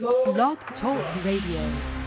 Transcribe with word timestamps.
Blog 0.00 0.58
Talk 0.80 1.24
Radio. 1.24 2.04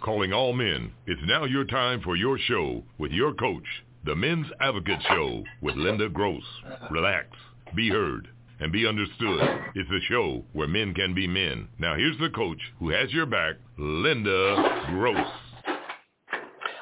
Calling 0.00 0.32
all 0.32 0.52
men, 0.52 0.92
it's 1.06 1.20
now 1.24 1.44
your 1.44 1.64
time 1.64 2.00
for 2.02 2.16
your 2.16 2.38
show 2.38 2.82
with 2.98 3.12
your 3.12 3.32
coach, 3.34 3.64
the 4.08 4.16
Men's 4.16 4.46
Advocate 4.62 5.02
Show 5.10 5.44
with 5.60 5.76
Linda 5.76 6.08
Gross. 6.08 6.42
Relax, 6.90 7.26
be 7.76 7.90
heard, 7.90 8.26
and 8.58 8.72
be 8.72 8.86
understood. 8.86 9.38
It's 9.74 9.90
a 9.90 10.00
show 10.10 10.46
where 10.54 10.66
men 10.66 10.94
can 10.94 11.12
be 11.12 11.26
men. 11.26 11.68
Now 11.78 11.94
here's 11.94 12.16
the 12.16 12.30
coach 12.30 12.56
who 12.78 12.88
has 12.88 13.12
your 13.12 13.26
back, 13.26 13.56
Linda 13.76 14.86
Gross. 14.88 15.26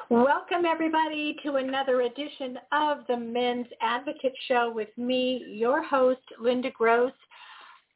Welcome 0.09 0.63
everybody 0.65 1.35
to 1.43 1.55
another 1.55 2.03
edition 2.03 2.59
of 2.71 2.99
the 3.09 3.17
Men's 3.17 3.67
Advocate 3.81 4.35
Show 4.47 4.71
with 4.73 4.97
me, 4.97 5.43
your 5.49 5.83
host, 5.83 6.21
Linda 6.39 6.71
Gross. 6.71 7.11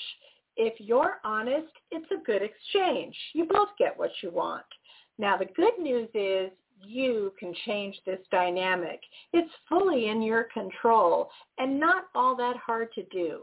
if 0.56 0.74
you're 0.78 1.18
honest, 1.24 1.72
it's 1.90 2.10
a 2.10 2.24
good 2.24 2.42
exchange. 2.42 3.16
You 3.34 3.46
both 3.46 3.68
get 3.78 3.98
what 3.98 4.10
you 4.22 4.30
want. 4.30 4.66
Now, 5.18 5.36
the 5.36 5.46
good 5.46 5.78
news 5.78 6.08
is 6.14 6.50
you 6.82 7.32
can 7.38 7.54
change 7.66 7.96
this 8.06 8.20
dynamic. 8.30 9.00
It's 9.32 9.52
fully 9.68 10.08
in 10.08 10.22
your 10.22 10.44
control 10.44 11.30
and 11.58 11.78
not 11.78 12.04
all 12.14 12.36
that 12.36 12.56
hard 12.56 12.92
to 12.94 13.02
do. 13.04 13.42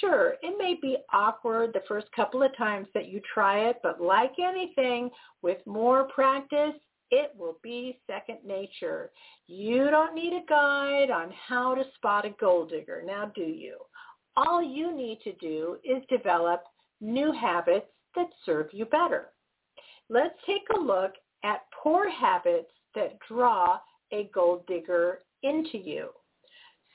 Sure, 0.00 0.34
it 0.42 0.58
may 0.58 0.76
be 0.80 0.96
awkward 1.12 1.72
the 1.72 1.82
first 1.86 2.10
couple 2.14 2.42
of 2.42 2.56
times 2.56 2.88
that 2.94 3.08
you 3.08 3.20
try 3.32 3.68
it, 3.68 3.76
but 3.82 4.00
like 4.00 4.32
anything, 4.38 5.10
with 5.42 5.58
more 5.66 6.08
practice, 6.08 6.74
it 7.10 7.32
will 7.38 7.58
be 7.62 7.98
second 8.06 8.38
nature. 8.44 9.10
You 9.46 9.90
don't 9.90 10.14
need 10.14 10.32
a 10.32 10.44
guide 10.48 11.10
on 11.10 11.32
how 11.48 11.74
to 11.74 11.84
spot 11.94 12.26
a 12.26 12.30
gold 12.30 12.70
digger, 12.70 13.02
now 13.06 13.30
do 13.34 13.42
you? 13.42 13.76
All 14.36 14.62
you 14.62 14.96
need 14.96 15.20
to 15.24 15.32
do 15.34 15.78
is 15.84 16.02
develop 16.08 16.64
new 17.00 17.32
habits 17.32 17.86
that 18.14 18.28
serve 18.44 18.68
you 18.72 18.84
better. 18.86 19.28
Let's 20.08 20.34
take 20.46 20.66
a 20.74 20.78
look 20.78 21.12
at 21.44 21.66
poor 21.82 22.08
habits 22.10 22.70
that 22.94 23.18
draw 23.28 23.78
a 24.12 24.30
gold 24.34 24.66
digger 24.66 25.20
into 25.42 25.78
you. 25.78 26.08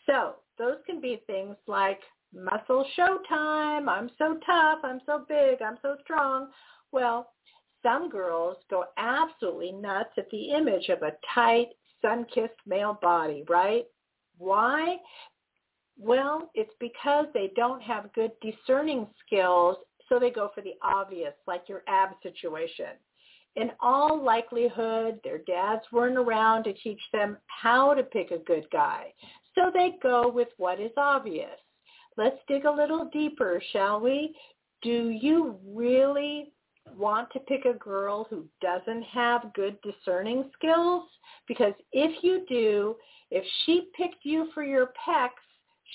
So 0.05 0.35
those 0.57 0.77
can 0.85 0.99
be 0.99 1.21
things 1.27 1.55
like 1.67 1.99
muscle 2.33 2.85
showtime, 2.97 3.87
I'm 3.87 4.09
so 4.17 4.37
tough, 4.45 4.79
I'm 4.83 4.99
so 5.05 5.25
big, 5.27 5.61
I'm 5.61 5.77
so 5.81 5.95
strong. 6.03 6.49
Well, 6.91 7.29
some 7.83 8.09
girls 8.09 8.57
go 8.69 8.85
absolutely 8.97 9.71
nuts 9.71 10.11
at 10.17 10.29
the 10.31 10.51
image 10.51 10.89
of 10.89 11.01
a 11.03 11.13
tight, 11.33 11.67
sun-kissed 12.01 12.53
male 12.65 12.97
body, 13.01 13.43
right? 13.49 13.85
Why? 14.37 14.97
Well, 15.97 16.49
it's 16.53 16.73
because 16.79 17.25
they 17.33 17.51
don't 17.55 17.81
have 17.81 18.13
good 18.13 18.31
discerning 18.41 19.07
skills, 19.25 19.77
so 20.09 20.19
they 20.19 20.31
go 20.31 20.51
for 20.53 20.61
the 20.61 20.73
obvious, 20.81 21.33
like 21.47 21.69
your 21.69 21.83
ab 21.87 22.09
situation. 22.21 22.97
In 23.55 23.71
all 23.79 24.21
likelihood, 24.21 25.19
their 25.23 25.37
dads 25.39 25.83
weren't 25.91 26.17
around 26.17 26.63
to 26.63 26.73
teach 26.73 27.01
them 27.11 27.37
how 27.47 27.93
to 27.93 28.03
pick 28.03 28.31
a 28.31 28.39
good 28.39 28.67
guy, 28.71 29.13
so 29.53 29.69
they 29.71 29.93
go 30.01 30.27
with 30.27 30.47
what 30.57 30.79
is 30.79 30.91
obvious. 30.97 31.59
Let's 32.17 32.37
dig 32.47 32.65
a 32.65 32.71
little 32.71 33.09
deeper, 33.13 33.61
shall 33.71 33.99
we? 33.99 34.35
Do 34.81 35.09
you 35.09 35.57
really 35.65 36.51
want 36.97 37.29
to 37.31 37.39
pick 37.39 37.65
a 37.65 37.73
girl 37.73 38.25
who 38.29 38.45
doesn't 38.61 39.03
have 39.03 39.53
good 39.53 39.77
discerning 39.81 40.49
skills? 40.53 41.03
Because 41.47 41.73
if 41.91 42.23
you 42.23 42.45
do, 42.49 42.95
if 43.31 43.45
she 43.65 43.89
picked 43.95 44.25
you 44.25 44.49
for 44.53 44.63
your 44.63 44.87
pecs, 45.07 45.29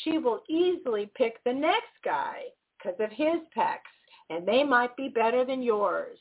she 0.02 0.18
will 0.18 0.42
easily 0.48 1.10
pick 1.16 1.42
the 1.44 1.52
next 1.52 1.92
guy 2.04 2.42
because 2.78 2.98
of 3.00 3.10
his 3.10 3.40
pecs, 3.56 3.78
and 4.30 4.46
they 4.46 4.62
might 4.62 4.96
be 4.96 5.08
better 5.08 5.44
than 5.44 5.62
yours. 5.62 6.18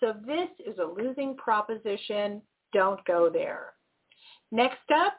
So 0.00 0.14
this 0.26 0.48
is 0.66 0.78
a 0.78 1.02
losing 1.02 1.36
proposition. 1.36 2.42
Don't 2.72 3.04
go 3.04 3.28
there. 3.30 3.74
Next 4.50 4.90
up, 4.94 5.14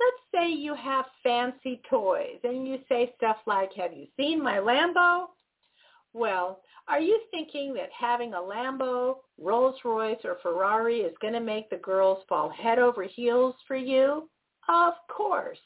let's 0.00 0.22
say 0.34 0.50
you 0.50 0.74
have 0.74 1.04
fancy 1.22 1.80
toys 1.88 2.38
and 2.42 2.66
you 2.66 2.78
say 2.88 3.12
stuff 3.16 3.36
like, 3.46 3.72
have 3.74 3.92
you 3.92 4.06
seen 4.16 4.42
my 4.42 4.56
Lambo? 4.56 5.26
Well, 6.14 6.62
are 6.88 7.00
you 7.00 7.20
thinking 7.30 7.74
that 7.74 7.90
having 7.96 8.32
a 8.32 8.38
Lambo, 8.38 9.16
Rolls-Royce, 9.38 10.24
or 10.24 10.38
Ferrari 10.42 11.00
is 11.00 11.14
going 11.20 11.34
to 11.34 11.40
make 11.40 11.68
the 11.68 11.76
girls 11.76 12.24
fall 12.28 12.48
head 12.48 12.78
over 12.78 13.02
heels 13.04 13.54
for 13.66 13.76
you? 13.76 14.28
Of 14.68 14.94
course 15.14 15.58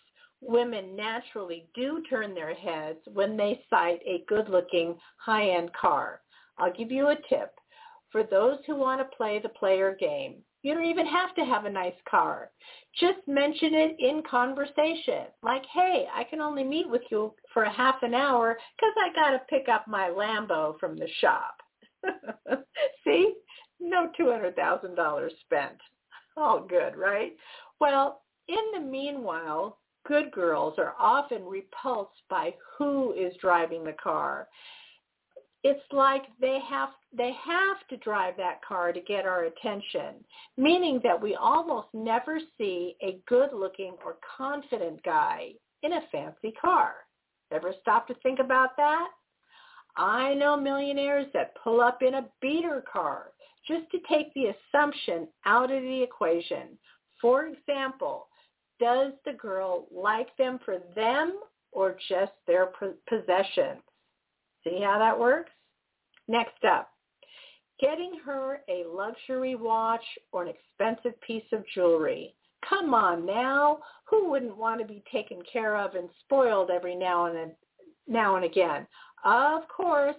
women 0.43 0.97
naturally 0.97 1.67
do 1.75 2.03
turn 2.11 2.35
their 2.35 2.55
heads 2.55 2.99
when 3.13 3.37
they 3.37 3.63
sight 3.71 4.01
a 4.05 4.25
good-looking 4.29 4.97
high-end 5.17 5.73
car. 5.73 6.21
I'll 6.59 6.73
give 6.73 6.91
you 6.91 7.09
a 7.09 7.17
tip. 7.29 7.55
For 8.11 8.25
those 8.25 8.59
who 8.67 8.77
want 8.77 9.01
to 9.01 9.17
play 9.17 9.39
the 9.39 9.49
player 9.49 9.97
game, 9.99 10.37
you 10.63 10.75
don't 10.75 10.85
even 10.85 11.07
have 11.07 11.35
to 11.37 11.45
have 11.45 11.65
a 11.65 11.71
nice 11.71 11.95
car. 12.09 12.51
Just 13.01 13.19
mention 13.27 13.75
it 13.75 13.97
in 13.99 14.23
conversation. 14.29 15.27
Like, 15.43 15.65
hey, 15.73 16.07
I 16.15 16.25
can 16.25 16.41
only 16.41 16.63
meet 16.63 16.89
with 16.89 17.03
you 17.11 17.35
for 17.53 17.65
a 17.65 17.73
half 17.73 17.97
an 18.03 18.15
hour 18.15 18.57
because 18.77 18.95
I 18.99 19.15
got 19.15 19.31
to 19.31 19.43
pick 19.49 19.69
up 19.69 19.89
my 19.89 20.09
Lambo 20.09 20.79
from 20.79 20.97
the 20.97 21.09
shop. 21.21 21.57
See? 23.05 23.35
No 23.81 24.11
$200,000 24.19 25.29
spent. 25.41 25.79
All 26.37 26.61
good, 26.61 26.97
right? 26.97 27.33
Well, 27.81 28.23
in 28.49 28.57
the 28.75 28.81
meanwhile, 28.81 29.79
good 30.07 30.31
girls 30.33 30.75
are 30.79 30.95
often 30.99 31.45
repulsed 31.45 32.23
by 32.29 32.55
who 32.77 33.13
is 33.13 33.33
driving 33.41 33.85
the 33.85 33.95
car. 34.03 34.49
It's 35.65 35.85
like 35.93 36.23
they 36.41 36.59
have 36.69 36.89
they 37.17 37.33
have 37.45 37.77
to 37.89 37.97
drive 37.99 38.37
that 38.37 38.65
car 38.67 38.93
to 38.93 39.01
get 39.01 39.27
our 39.27 39.45
attention, 39.45 40.25
meaning 40.57 41.01
that 41.05 41.21
we 41.21 41.37
almost 41.37 41.89
never 41.93 42.41
see 42.59 42.97
a 43.03 43.21
good-looking 43.29 43.95
or 44.05 44.17
confident 44.37 45.03
guy 45.05 45.53
in 45.83 45.93
a 45.93 46.01
fancy 46.11 46.53
car. 46.61 46.95
Ever 47.53 47.75
stop 47.81 48.09
to 48.09 48.15
think 48.23 48.39
about 48.41 48.77
that? 48.77 49.09
I 49.97 50.35
know 50.35 50.57
millionaires 50.57 51.27
that 51.35 51.55
pull 51.63 51.81
up 51.81 52.03
in 52.03 52.15
a 52.15 52.29
beater 52.41 52.83
car 52.91 53.33
just 53.69 53.91
to 53.91 53.99
take 54.09 54.33
the 54.35 54.47
assumption 54.47 55.29
out 55.45 55.71
of 55.71 55.83
the 55.83 56.03
equation. 56.03 56.79
For 57.21 57.47
example, 57.47 58.27
does 58.81 59.13
the 59.25 59.33
girl 59.33 59.87
like 59.93 60.37
them 60.37 60.59
for 60.65 60.79
them 60.95 61.41
or 61.71 61.97
just 62.09 62.33
their 62.47 62.69
possessions? 63.09 63.83
See 64.65 64.81
how 64.83 64.99
that 64.99 65.19
works? 65.19 65.51
Next 66.29 66.65
up, 66.65 66.91
getting 67.81 68.21
her 68.25 68.61
a 68.69 68.85
luxury 68.89 69.55
watch 69.55 70.05
or 70.31 70.45
an 70.45 70.55
expensive 70.55 71.21
piece 71.21 71.45
of 71.53 71.65
jewelry. 71.75 72.35
Come 72.69 72.95
on 72.95 73.27
now, 73.27 73.79
who 74.05 74.31
wouldn't 74.31 74.57
want 74.57 74.81
to 74.81 74.87
be 74.87 75.03
taken 75.11 75.43
care 75.53 75.77
of 75.77 75.95
and 75.97 76.09
spoiled 76.25 76.71
every 76.71 76.95
now 76.95 77.27
and 77.27 77.37
then, 77.37 77.53
now 78.07 78.37
and 78.37 78.45
again? 78.45 78.87
Of 79.25 79.63
course, 79.69 80.17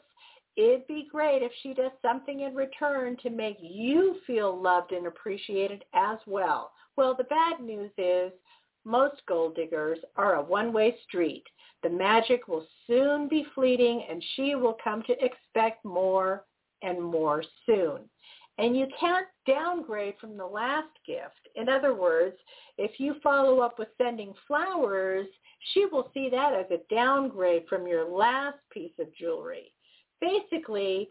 it'd 0.55 0.87
be 0.87 1.07
great 1.11 1.41
if 1.41 1.51
she 1.61 1.73
does 1.73 1.91
something 2.01 2.41
in 2.41 2.55
return 2.55 3.17
to 3.23 3.29
make 3.29 3.57
you 3.59 4.17
feel 4.27 4.59
loved 4.59 4.91
and 4.91 5.07
appreciated 5.07 5.83
as 5.93 6.19
well. 6.27 6.71
Well, 6.95 7.15
the 7.15 7.23
bad 7.25 7.59
news 7.59 7.91
is 7.97 8.31
most 8.85 9.21
gold 9.27 9.55
diggers 9.55 9.99
are 10.15 10.35
a 10.35 10.41
one-way 10.41 10.95
street. 11.07 11.43
The 11.81 11.89
magic 11.89 12.47
will 12.47 12.65
soon 12.87 13.27
be 13.27 13.45
fleeting 13.55 14.05
and 14.09 14.23
she 14.35 14.55
will 14.55 14.77
come 14.83 15.03
to 15.03 15.13
expect 15.23 15.83
more 15.83 16.45
and 16.81 17.01
more 17.01 17.43
soon. 17.65 18.01
And 18.59 18.77
you 18.77 18.85
can't 18.99 19.27
downgrade 19.47 20.15
from 20.21 20.37
the 20.37 20.45
last 20.45 20.89
gift. 21.07 21.49
In 21.55 21.69
other 21.69 21.95
words, 21.95 22.37
if 22.77 22.99
you 22.99 23.15
follow 23.23 23.61
up 23.61 23.79
with 23.79 23.87
sending 23.97 24.33
flowers, 24.47 25.25
she 25.73 25.85
will 25.85 26.11
see 26.13 26.29
that 26.29 26.53
as 26.53 26.69
a 26.69 26.93
downgrade 26.93 27.63
from 27.67 27.87
your 27.87 28.07
last 28.07 28.59
piece 28.71 28.91
of 28.99 29.13
jewelry. 29.15 29.72
Basically, 30.23 31.09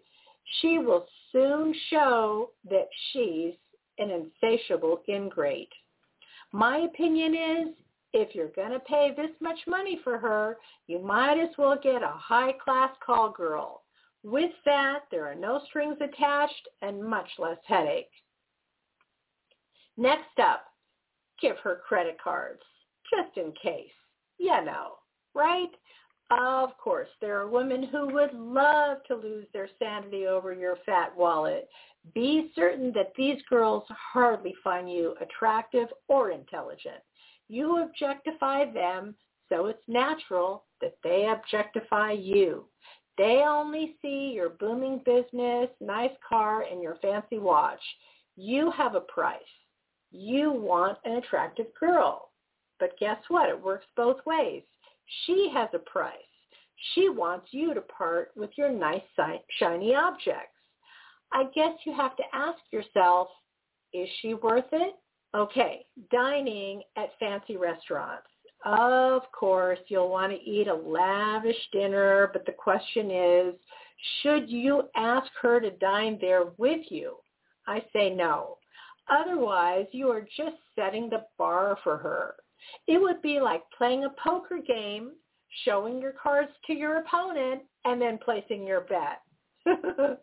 she 0.61 0.79
will 0.79 1.07
soon 1.33 1.75
show 1.91 2.51
that 2.69 2.89
she's 3.13 3.53
an 3.99 4.11
insatiable 4.11 5.03
ingrate. 5.07 5.73
My 6.53 6.79
opinion 6.79 7.35
is 7.35 7.75
if 8.15 8.35
you're 8.35 8.49
going 8.49 8.73
to 8.73 8.81
pay 8.81 9.13
this 9.17 9.31
much 9.41 9.59
money 9.67 10.01
for 10.03 10.19
her, 10.19 10.57
you 10.87 10.99
might 10.99 11.39
as 11.39 11.51
well 11.59 11.79
get 11.83 12.03
a 12.03 12.09
high-class 12.09 12.91
call 13.05 13.31
girl. 13.31 13.83
With 14.23 14.53
that, 14.65 15.01
there 15.11 15.27
are 15.27 15.35
no 15.35 15.61
strings 15.69 15.97
attached 16.01 16.69
and 16.81 17.03
much 17.03 17.29
less 17.39 17.59
headache. 17.67 18.11
Next 19.97 20.39
up, 20.43 20.65
give 21.41 21.57
her 21.59 21.81
credit 21.87 22.17
cards, 22.23 22.63
just 23.11 23.37
in 23.37 23.53
case. 23.63 23.91
You 24.39 24.65
know, 24.65 24.93
right? 25.35 25.71
Of 26.33 26.79
course, 26.79 27.11
there 27.21 27.39
are 27.39 27.47
women 27.47 27.83
who 27.83 28.07
would 28.15 28.33
love 28.33 28.99
to 29.07 29.17
lose 29.17 29.45
their 29.53 29.69
sanity 29.79 30.27
over 30.27 30.55
your 30.55 30.79
fat 30.87 31.15
wallet. 31.15 31.69
Be 32.15 32.51
certain 32.55 32.91
that 32.95 33.13
these 33.17 33.43
girls 33.51 33.85
hardly 33.89 34.55
find 34.65 34.91
you 34.91 35.15
attractive 35.21 35.89
or 36.09 36.31
intelligent. 36.31 37.03
You 37.49 37.83
objectify 37.83 38.73
them, 38.73 39.15
so 39.51 39.67
it's 39.67 39.83
natural 39.87 40.65
that 40.81 40.97
they 41.05 41.29
objectify 41.29 42.13
you. 42.13 42.65
They 43.19 43.43
only 43.47 43.97
see 44.01 44.33
your 44.35 44.49
booming 44.49 45.03
business, 45.05 45.69
nice 45.83 46.17
car, 46.27 46.63
and 46.63 46.83
your 46.83 46.97
fancy 47.03 47.39
watch. 47.39 47.83
You 48.37 48.71
have 48.71 48.95
a 48.95 49.01
price. 49.01 49.43
You 50.13 50.51
want 50.51 50.97
an 51.05 51.17
attractive 51.17 51.67
girl. 51.79 52.31
But 52.81 52.99
guess 52.99 53.19
what? 53.29 53.51
It 53.51 53.63
works 53.63 53.87
both 53.97 54.25
ways. 54.25 54.63
She 55.25 55.51
has 55.55 55.69
a 55.75 55.79
price. 55.79 56.15
She 56.95 57.09
wants 57.09 57.49
you 57.51 57.75
to 57.75 57.81
part 57.81 58.33
with 58.37 58.51
your 58.57 58.71
nice, 58.71 59.03
shiny 59.59 59.95
objects. 59.95 60.57
I 61.33 61.45
guess 61.55 61.73
you 61.87 61.95
have 61.95 62.17
to 62.17 62.25
ask 62.33 62.59
yourself, 62.71 63.29
is 63.93 64.09
she 64.21 64.35
worth 64.35 64.73
it? 64.73 64.95
Okay, 65.35 65.87
dining 66.11 66.83
at 66.97 67.11
fancy 67.19 67.57
restaurants. 67.57 68.27
Of 68.65 69.23
course, 69.33 69.79
you'll 69.89 70.11
want 70.11 70.33
to 70.33 70.39
eat 70.39 70.69
a 70.69 70.75
lavish 70.75 71.57
dinner, 71.73 72.31
but 72.33 72.45
the 72.47 72.53
question 72.53 73.11
is, 73.11 73.55
should 74.23 74.51
you 74.51 74.89
ask 74.95 75.31
her 75.41 75.61
to 75.61 75.71
dine 75.71 76.19
there 76.21 76.45
with 76.59 76.85
you? 76.91 77.17
I 77.67 77.83
say 77.93 78.11
no. 78.11 78.59
Otherwise, 79.09 79.87
you 79.93 80.11
are 80.11 80.27
just 80.37 80.57
setting 80.77 81.09
the 81.09 81.25
bar 81.39 81.79
for 81.83 81.97
her. 81.97 82.35
It 82.87 83.01
would 83.01 83.23
be 83.23 83.41
like 83.41 83.63
playing 83.77 84.05
a 84.05 84.15
poker 84.23 84.59
game, 84.67 85.13
showing 85.65 86.01
your 86.01 86.15
cards 86.21 86.51
to 86.67 86.73
your 86.73 86.99
opponent, 86.99 87.63
and 87.85 88.01
then 88.01 88.19
placing 88.25 88.67
your 88.67 88.83
bet. 88.83 89.21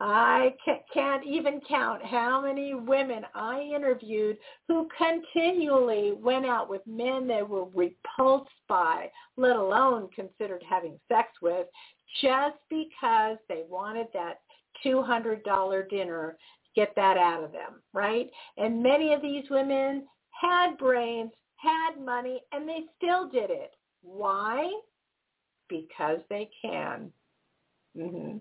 I 0.00 0.54
can't 0.92 1.26
even 1.26 1.60
count 1.68 2.04
how 2.04 2.42
many 2.42 2.74
women 2.74 3.24
I 3.34 3.60
interviewed 3.74 4.36
who 4.68 4.88
continually 4.96 6.12
went 6.12 6.46
out 6.46 6.70
with 6.70 6.82
men 6.86 7.26
they 7.26 7.42
were 7.42 7.66
repulsed 7.74 8.50
by, 8.68 9.10
let 9.36 9.56
alone 9.56 10.08
considered 10.14 10.62
having 10.68 10.98
sex 11.08 11.28
with, 11.42 11.66
just 12.22 12.58
because 12.70 13.36
they 13.48 13.64
wanted 13.68 14.06
that 14.14 14.40
$200 14.84 15.90
dinner, 15.90 16.36
get 16.74 16.92
that 16.96 17.16
out 17.16 17.42
of 17.42 17.52
them, 17.52 17.82
right? 17.92 18.30
And 18.56 18.82
many 18.82 19.12
of 19.12 19.22
these 19.22 19.44
women 19.50 20.06
had 20.30 20.76
brains, 20.78 21.32
had 21.56 22.02
money, 22.04 22.42
and 22.52 22.68
they 22.68 22.80
still 22.96 23.28
did 23.28 23.50
it. 23.50 23.72
Why? 24.02 24.70
Because 25.68 26.18
they 26.28 26.50
can. 26.60 27.10
Mm-hmm. 27.96 28.38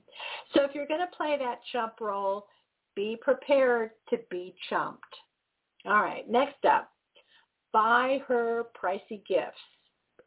So 0.54 0.64
if 0.64 0.72
you're 0.74 0.88
going 0.88 1.00
to 1.00 1.18
play 1.18 1.38
that 1.40 1.60
chump 1.72 1.94
role, 2.02 2.48
be 2.96 3.18
prepared 3.22 3.92
to 4.10 4.18
be 4.30 4.56
chumped. 4.70 5.04
All 5.86 6.02
right, 6.02 6.30
next 6.30 6.64
up, 6.66 6.92
buy 7.72 8.22
her 8.28 8.66
pricey 8.82 9.26
gifts, 9.28 9.58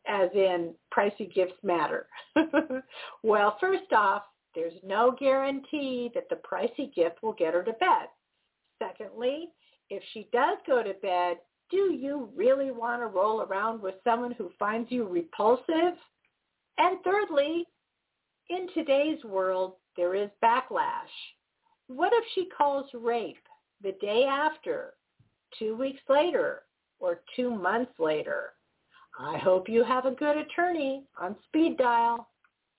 as 0.07 0.29
in 0.35 0.75
pricey 0.97 1.33
gifts 1.33 1.55
matter. 1.63 2.07
well, 3.23 3.57
first 3.61 3.93
off, 3.93 4.23
there's 4.55 4.75
no 4.85 5.15
guarantee 5.19 6.11
that 6.15 6.29
the 6.29 6.37
pricey 6.37 6.95
gift 6.95 7.23
will 7.23 7.35
get 7.35 7.55
her 7.55 7.63
to 7.63 7.73
bed. 7.73 8.09
Secondly, 8.83 9.49
if 9.91 10.03
she 10.13 10.29
does 10.33 10.59
go 10.67 10.83
to 10.83 10.95
bed, 10.95 11.39
do 11.71 11.93
you 11.93 12.29
really 12.37 12.71
want 12.71 13.03
to 13.03 13.07
roll 13.07 13.43
around 13.43 13.81
with 13.83 13.95
someone 14.05 14.33
who 14.33 14.51
finds 14.59 14.91
you 14.91 15.07
repulsive? 15.07 15.95
And 16.79 16.99
thirdly, 17.05 17.67
in 18.51 18.69
today's 18.75 19.23
world, 19.25 19.75
there 19.97 20.15
is 20.15 20.31
backlash. 20.43 21.13
What 21.89 22.13
if 22.13 22.25
she 22.35 22.49
calls 22.57 22.87
rape 22.95 23.37
the 23.83 23.93
day 24.01 24.25
after, 24.25 24.95
two 25.59 25.77
weeks 25.77 26.03
later, 26.09 26.63
or 26.99 27.21
two 27.35 27.51
months 27.51 27.93
later? 27.99 28.53
I 29.19 29.39
hope 29.39 29.69
you 29.69 29.83
have 29.83 30.05
a 30.05 30.11
good 30.11 30.37
attorney 30.37 31.05
on 31.19 31.37
speed 31.49 31.79
dial. 31.79 32.29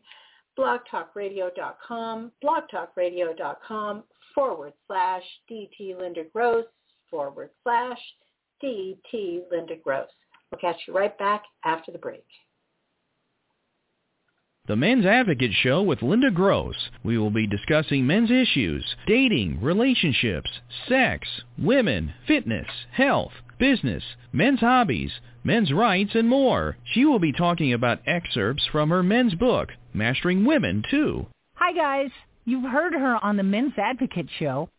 blogtalkradio.com, 0.59 2.33
blogtalkradio.com 2.43 4.03
forward 4.35 4.73
slash 4.85 5.23
DT 5.49 5.97
Linda 5.97 6.25
Gross 6.33 6.65
forward 7.09 7.49
slash 7.63 7.99
DT 8.63 9.41
Linda 9.51 9.75
Gross. 9.83 10.07
We'll 10.51 10.59
catch 10.59 10.81
you 10.87 10.93
right 10.93 11.17
back 11.17 11.43
after 11.63 11.91
the 11.91 11.97
break. 11.97 12.25
The 14.67 14.75
Men's 14.75 15.05
Advocate 15.05 15.53
Show 15.63 15.81
with 15.81 16.03
Linda 16.03 16.29
Gross. 16.29 16.75
We 17.03 17.17
will 17.17 17.31
be 17.31 17.47
discussing 17.47 18.05
men's 18.05 18.29
issues, 18.29 18.95
dating, 19.07 19.61
relationships, 19.61 20.49
sex, 20.87 21.27
women, 21.57 22.13
fitness, 22.27 22.67
health, 22.91 23.31
business, 23.57 24.03
men's 24.31 24.59
hobbies, 24.59 25.11
men's 25.43 25.73
rights, 25.73 26.11
and 26.13 26.29
more. 26.29 26.77
She 26.93 27.03
will 27.03 27.17
be 27.17 27.31
talking 27.31 27.73
about 27.73 28.01
excerpts 28.05 28.63
from 28.71 28.91
her 28.91 29.01
men's 29.01 29.33
book, 29.33 29.69
Mastering 29.91 30.45
Women, 30.45 30.83
too. 30.89 31.25
Hi, 31.55 31.73
guys. 31.73 32.11
You've 32.45 32.69
heard 32.71 32.93
her 32.93 33.17
on 33.23 33.37
the 33.37 33.43
Men's 33.43 33.73
Advocate 33.77 34.29
Show. 34.37 34.69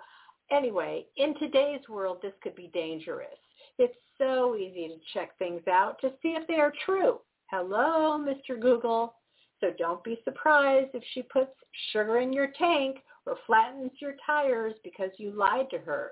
anyway, 0.51 1.05
in 1.17 1.37
today's 1.39 1.81
world, 1.89 2.19
this 2.21 2.33
could 2.41 2.55
be 2.55 2.69
dangerous. 2.73 3.37
It's 3.77 3.97
so 4.17 4.55
easy 4.55 4.87
to 4.87 4.95
check 5.13 5.37
things 5.37 5.61
out 5.69 5.99
to 6.01 6.11
see 6.21 6.29
if 6.29 6.47
they 6.47 6.55
are 6.55 6.73
true. 6.85 7.19
Hello, 7.47 8.17
Mr. 8.17 8.59
Google. 8.59 9.15
So 9.59 9.71
don't 9.77 10.03
be 10.03 10.19
surprised 10.23 10.91
if 10.93 11.03
she 11.13 11.21
puts 11.21 11.51
sugar 11.91 12.17
in 12.17 12.33
your 12.33 12.49
tank 12.57 12.97
or 13.25 13.37
flattens 13.47 13.91
your 13.99 14.15
tires 14.25 14.73
because 14.83 15.11
you 15.17 15.31
lied 15.31 15.69
to 15.71 15.77
her. 15.79 16.11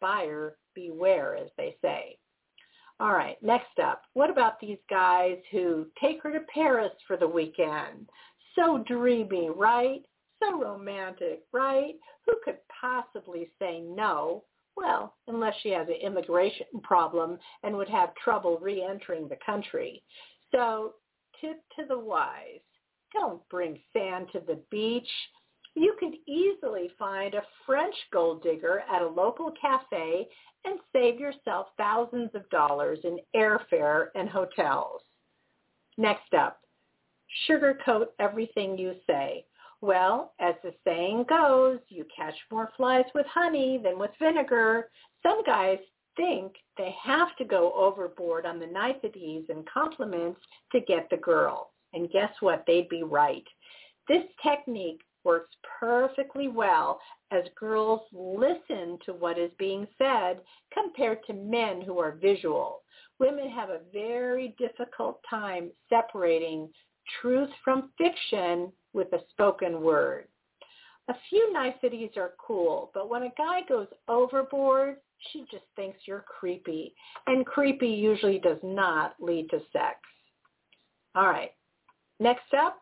Buyer 0.00 0.56
beware, 0.74 1.36
as 1.36 1.48
they 1.56 1.76
say. 1.82 2.16
All 3.00 3.12
right, 3.12 3.42
next 3.42 3.78
up, 3.82 4.02
what 4.14 4.30
about 4.30 4.60
these 4.60 4.78
guys 4.88 5.38
who 5.50 5.86
take 6.00 6.22
her 6.22 6.32
to 6.32 6.40
Paris 6.52 6.92
for 7.06 7.16
the 7.16 7.26
weekend? 7.26 8.08
So 8.54 8.84
dreamy, 8.86 9.48
right? 9.50 10.02
So 10.42 10.60
romantic, 10.60 11.44
right? 11.52 11.94
Who 12.26 12.34
could 12.44 12.58
possibly 12.80 13.50
say 13.58 13.80
no? 13.80 14.44
Well, 14.76 15.14
unless 15.28 15.54
she 15.62 15.70
has 15.70 15.88
an 15.88 15.94
immigration 15.94 16.66
problem 16.82 17.38
and 17.62 17.76
would 17.76 17.88
have 17.88 18.14
trouble 18.16 18.58
re-entering 18.58 19.28
the 19.28 19.38
country. 19.44 20.02
So 20.52 20.94
tip 21.40 21.62
to 21.78 21.86
the 21.86 21.98
wise, 21.98 22.60
don't 23.12 23.46
bring 23.48 23.78
sand 23.92 24.28
to 24.32 24.40
the 24.40 24.60
beach. 24.70 25.08
You 25.74 25.94
could 25.98 26.14
easily 26.26 26.90
find 26.98 27.34
a 27.34 27.42
French 27.64 27.94
gold 28.12 28.42
digger 28.42 28.82
at 28.92 29.02
a 29.02 29.08
local 29.08 29.52
cafe 29.60 30.28
and 30.64 30.78
save 30.92 31.18
yourself 31.18 31.68
thousands 31.78 32.30
of 32.34 32.48
dollars 32.50 32.98
in 33.04 33.18
airfare 33.34 34.08
and 34.14 34.28
hotels. 34.28 35.02
Next 35.96 36.34
up, 36.34 36.60
sugarcoat 37.48 38.06
everything 38.18 38.76
you 38.76 38.94
say. 39.06 39.44
Well, 39.80 40.34
as 40.40 40.54
the 40.62 40.74
saying 40.84 41.24
goes, 41.28 41.78
you 41.88 42.04
catch 42.14 42.34
more 42.50 42.70
flies 42.76 43.06
with 43.14 43.26
honey 43.26 43.80
than 43.82 43.98
with 43.98 44.10
vinegar. 44.18 44.90
Some 45.22 45.42
guys 45.44 45.78
think 46.16 46.52
they 46.76 46.94
have 47.02 47.36
to 47.36 47.44
go 47.44 47.72
overboard 47.74 48.46
on 48.46 48.58
the 48.58 48.66
niceties 48.66 49.44
and 49.48 49.68
compliments 49.68 50.40
to 50.72 50.80
get 50.80 51.08
the 51.10 51.16
girl. 51.16 51.70
And 51.92 52.10
guess 52.10 52.30
what? 52.40 52.64
They'd 52.66 52.88
be 52.88 53.02
right. 53.02 53.44
This 54.08 54.24
technique 54.42 55.00
works 55.24 55.54
perfectly 55.78 56.48
well 56.48 57.00
as 57.30 57.44
girls 57.58 58.00
listen 58.12 58.98
to 59.04 59.12
what 59.12 59.38
is 59.38 59.50
being 59.58 59.86
said 59.98 60.40
compared 60.72 61.18
to 61.26 61.34
men 61.34 61.82
who 61.82 61.98
are 61.98 62.12
visual. 62.12 62.82
Women 63.18 63.50
have 63.50 63.68
a 63.68 63.80
very 63.92 64.54
difficult 64.58 65.20
time 65.28 65.70
separating 65.88 66.68
truth 67.20 67.50
from 67.62 67.90
fiction 67.98 68.72
with 68.92 69.12
a 69.12 69.20
spoken 69.30 69.82
word. 69.82 70.26
A 71.08 71.14
few 71.28 71.52
niceties 71.52 72.10
are 72.16 72.32
cool, 72.38 72.90
but 72.94 73.10
when 73.10 73.24
a 73.24 73.32
guy 73.36 73.60
goes 73.68 73.88
overboard, 74.08 74.96
She 75.32 75.44
just 75.50 75.64
thinks 75.76 75.98
you're 76.06 76.24
creepy. 76.40 76.94
And 77.26 77.46
creepy 77.46 77.88
usually 77.88 78.38
does 78.38 78.58
not 78.62 79.14
lead 79.20 79.50
to 79.50 79.60
sex. 79.72 79.98
All 81.14 81.28
right. 81.28 81.50
Next 82.18 82.52
up, 82.56 82.78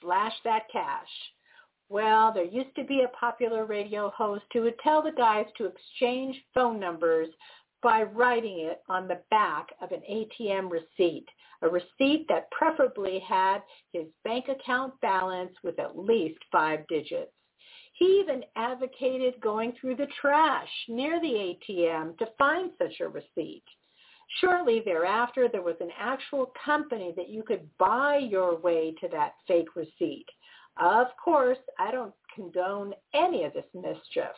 slash 0.00 0.32
that 0.44 0.64
cash. 0.72 1.08
Well, 1.88 2.32
there 2.32 2.44
used 2.44 2.74
to 2.76 2.84
be 2.84 3.02
a 3.02 3.16
popular 3.16 3.64
radio 3.64 4.10
host 4.10 4.44
who 4.52 4.62
would 4.62 4.78
tell 4.78 5.02
the 5.02 5.12
guys 5.12 5.46
to 5.58 5.66
exchange 5.66 6.40
phone 6.54 6.78
numbers 6.78 7.28
by 7.82 8.02
writing 8.02 8.60
it 8.60 8.82
on 8.88 9.08
the 9.08 9.20
back 9.30 9.68
of 9.80 9.90
an 9.90 10.02
ATM 10.08 10.70
receipt, 10.70 11.26
a 11.62 11.68
receipt 11.68 12.26
that 12.28 12.50
preferably 12.50 13.18
had 13.20 13.62
his 13.92 14.04
bank 14.24 14.46
account 14.48 14.94
balance 15.00 15.52
with 15.64 15.78
at 15.78 15.98
least 15.98 16.38
five 16.52 16.86
digits. 16.88 17.32
He 18.00 18.22
even 18.24 18.42
advocated 18.56 19.38
going 19.42 19.74
through 19.78 19.96
the 19.96 20.08
trash 20.22 20.68
near 20.88 21.20
the 21.20 21.54
ATM 21.70 22.16
to 22.16 22.26
find 22.38 22.70
such 22.78 22.98
a 23.00 23.08
receipt. 23.08 23.64
Shortly 24.40 24.80
thereafter, 24.82 25.48
there 25.48 25.60
was 25.60 25.76
an 25.80 25.90
actual 25.98 26.50
company 26.64 27.12
that 27.14 27.28
you 27.28 27.42
could 27.42 27.68
buy 27.76 28.16
your 28.16 28.56
way 28.56 28.94
to 29.02 29.08
that 29.08 29.34
fake 29.46 29.76
receipt. 29.76 30.24
Of 30.78 31.08
course, 31.22 31.58
I 31.78 31.90
don't 31.90 32.14
condone 32.34 32.94
any 33.12 33.44
of 33.44 33.52
this 33.52 33.66
mischief. 33.74 34.34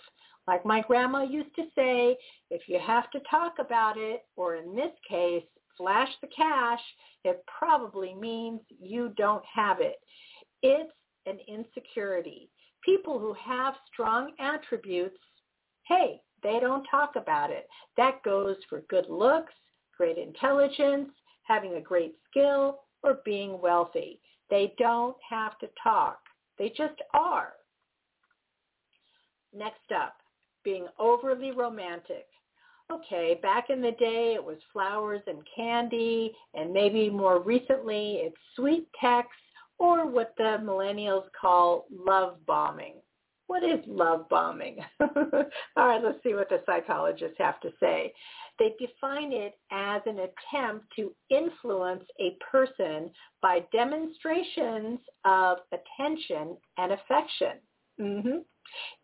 Like 0.49 0.66
my 0.66 0.81
grandma 0.81 1.23
used 1.23 1.54
to 1.54 1.66
say, 1.76 2.19
if 2.50 2.62
you 2.66 2.81
have 2.85 3.12
to 3.12 3.21
talk 3.31 3.61
about 3.61 3.97
it, 3.97 4.25
or 4.35 4.57
in 4.57 4.75
this 4.75 4.90
case, 5.09 5.45
flash 5.76 6.11
the 6.21 6.28
cash, 6.35 6.81
it 7.25 7.45
probably 7.47 8.12
means 8.12 8.61
you 8.81 9.12
don't 9.16 9.45
have 9.45 9.81
it. 9.81 10.00
It's 10.64 10.92
an 11.26 11.38
insecurity. 11.47 12.49
People 12.84 13.18
who 13.18 13.34
have 13.34 13.74
strong 13.92 14.32
attributes, 14.38 15.18
hey, 15.86 16.20
they 16.42 16.58
don't 16.60 16.84
talk 16.90 17.16
about 17.16 17.50
it. 17.50 17.68
That 17.96 18.22
goes 18.24 18.56
for 18.68 18.80
good 18.88 19.06
looks, 19.08 19.52
great 19.96 20.18
intelligence, 20.18 21.10
having 21.44 21.74
a 21.74 21.80
great 21.80 22.16
skill, 22.28 22.80
or 23.02 23.20
being 23.24 23.60
wealthy. 23.60 24.20
They 24.50 24.74
don't 24.78 25.16
have 25.28 25.58
to 25.60 25.68
talk. 25.82 26.18
They 26.58 26.68
just 26.70 27.00
are. 27.14 27.52
Next 29.56 29.92
up, 29.94 30.16
being 30.64 30.86
overly 30.98 31.52
romantic. 31.52 32.26
Okay, 32.90 33.38
back 33.42 33.70
in 33.70 33.80
the 33.80 33.92
day 33.92 34.34
it 34.34 34.44
was 34.44 34.58
flowers 34.72 35.22
and 35.26 35.38
candy, 35.54 36.34
and 36.54 36.72
maybe 36.72 37.08
more 37.08 37.40
recently 37.40 38.16
it's 38.16 38.36
sweet 38.56 38.88
text 39.00 39.30
or 39.82 40.06
what 40.06 40.32
the 40.38 40.58
millennials 40.62 41.24
call 41.38 41.86
love 41.90 42.36
bombing. 42.46 42.94
What 43.48 43.64
is 43.64 43.80
love 43.86 44.28
bombing? 44.28 44.78
All 45.00 45.08
right, 45.76 46.02
let's 46.02 46.22
see 46.22 46.34
what 46.34 46.48
the 46.48 46.62
psychologists 46.64 47.36
have 47.38 47.60
to 47.60 47.70
say. 47.80 48.14
They 48.60 48.74
define 48.78 49.32
it 49.32 49.54
as 49.72 50.00
an 50.06 50.20
attempt 50.20 50.86
to 50.96 51.12
influence 51.30 52.04
a 52.20 52.36
person 52.50 53.10
by 53.42 53.64
demonstrations 53.72 55.00
of 55.24 55.58
attention 55.72 56.56
and 56.78 56.92
affection. 56.92 57.58
Mm-hmm. 58.00 58.38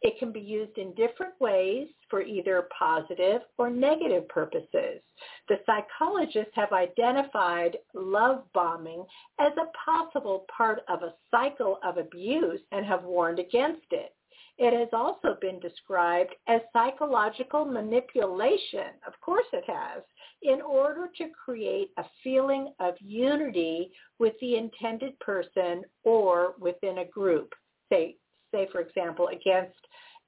It 0.03 0.19
can 0.19 0.33
be 0.33 0.41
used 0.41 0.79
in 0.79 0.95
different 0.95 1.39
ways 1.41 1.89
for 2.09 2.23
either 2.23 2.69
positive 2.77 3.43
or 3.59 3.71
negative 3.71 4.29
purposes. 4.29 5.01
The 5.49 5.61
psychologists 5.67 6.53
have 6.55 6.73
identified 6.73 7.77
love 7.95 8.45
bombing 8.55 9.05
as 9.39 9.53
a 9.57 9.71
possible 9.85 10.47
part 10.57 10.81
of 10.89 11.03
a 11.03 11.15
cycle 11.31 11.79
of 11.83 11.99
abuse 11.99 12.61
and 12.73 12.87
have 12.87 13.05
warned 13.05 13.39
against 13.39 13.87
it. 13.91 14.15
It 14.59 14.77
has 14.77 14.89
also 14.93 15.37
been 15.41 15.61
described 15.61 16.35
as 16.49 16.61
psychological 16.73 17.65
manipulation, 17.65 18.91
of 19.07 19.13
course 19.21 19.47
it 19.53 19.65
has, 19.69 20.03
in 20.43 20.61
order 20.61 21.09
to 21.19 21.31
create 21.31 21.91
a 21.97 22.05
feeling 22.25 22.73
of 22.81 22.95
unity 23.01 23.93
with 24.19 24.35
the 24.41 24.57
intended 24.57 25.19
person 25.21 25.85
or 26.03 26.55
within 26.59 26.99
a 26.99 27.05
group. 27.05 27.55
Say, 27.89 28.17
say 28.53 28.69
for 28.73 28.81
example, 28.81 29.29
against 29.29 29.79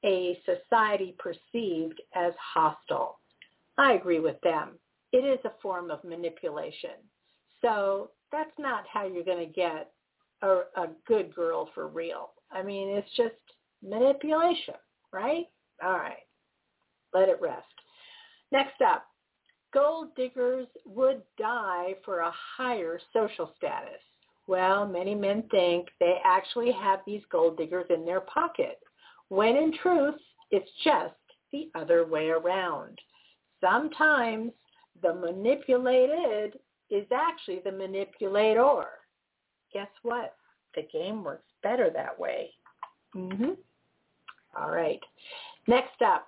a 0.04 0.38
society 0.44 1.14
perceived 1.18 2.00
as 2.14 2.32
hostile. 2.54 3.18
I 3.78 3.92
agree 3.92 4.20
with 4.20 4.40
them. 4.42 4.78
It 5.12 5.24
is 5.24 5.38
a 5.44 5.60
form 5.62 5.90
of 5.90 6.02
manipulation. 6.04 6.98
So 7.60 8.10
that's 8.32 8.50
not 8.58 8.84
how 8.92 9.06
you're 9.06 9.24
going 9.24 9.46
to 9.46 9.52
get 9.52 9.92
a, 10.42 10.62
a 10.76 10.88
good 11.06 11.34
girl 11.34 11.68
for 11.74 11.88
real. 11.88 12.30
I 12.50 12.62
mean, 12.62 12.88
it's 12.88 13.10
just 13.16 13.34
manipulation, 13.82 14.74
right? 15.12 15.46
All 15.82 15.92
right. 15.92 16.24
Let 17.12 17.28
it 17.28 17.40
rest. 17.40 17.66
Next 18.52 18.80
up, 18.80 19.04
gold 19.72 20.14
diggers 20.16 20.66
would 20.84 21.22
die 21.38 21.94
for 22.04 22.20
a 22.20 22.32
higher 22.56 23.00
social 23.12 23.52
status. 23.56 24.00
Well, 24.50 24.84
many 24.84 25.14
men 25.14 25.44
think 25.52 25.90
they 26.00 26.16
actually 26.24 26.72
have 26.72 27.02
these 27.06 27.22
gold 27.30 27.56
diggers 27.56 27.86
in 27.88 28.04
their 28.04 28.22
pocket, 28.22 28.80
when 29.28 29.54
in 29.54 29.72
truth, 29.80 30.16
it's 30.50 30.68
just 30.82 31.14
the 31.52 31.70
other 31.76 32.04
way 32.04 32.30
around. 32.30 32.98
Sometimes 33.60 34.50
the 35.02 35.14
manipulated 35.14 36.58
is 36.90 37.06
actually 37.14 37.60
the 37.64 37.70
manipulator. 37.70 38.86
Guess 39.72 39.86
what? 40.02 40.34
The 40.74 40.82
game 40.92 41.22
works 41.22 41.46
better 41.62 41.88
that 41.94 42.18
way. 42.18 42.50
Mm-hmm. 43.14 43.52
All 44.60 44.70
right. 44.72 45.00
Next 45.68 46.02
up, 46.04 46.26